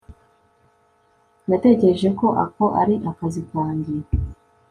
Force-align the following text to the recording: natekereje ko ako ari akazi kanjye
natekereje 1.47 2.09
ko 2.19 2.27
ako 2.45 2.65
ari 2.81 2.95
akazi 3.11 3.41
kanjye 3.49 3.95